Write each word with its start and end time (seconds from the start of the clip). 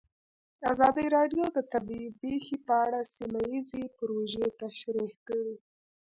ازادي 0.71 1.05
راډیو 1.17 1.43
د 1.55 1.59
طبیعي 1.71 2.09
پېښې 2.21 2.55
په 2.67 2.73
اړه 2.85 2.99
سیمه 3.15 3.41
ییزې 3.51 3.83
پروژې 3.97 4.45
تشریح 4.61 5.11
کړې. 5.27 5.55